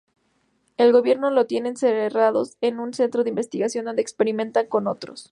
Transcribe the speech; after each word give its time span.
El 0.77 0.93
gobierno 0.93 1.29
los 1.29 1.45
tiene 1.45 1.69
encerrados 1.69 2.57
en 2.61 2.79
un 2.79 2.91
centro 2.91 3.21
de 3.23 3.29
investigación, 3.29 3.85
donde 3.85 4.01
experimentan 4.01 4.65
con 4.65 4.87
ellos. 4.87 5.29